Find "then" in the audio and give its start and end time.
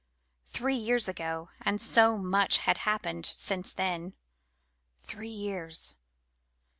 3.71-4.15